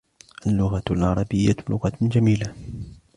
[0.47, 2.53] اللغة العربيّة لغةٌ جميلَةٌ.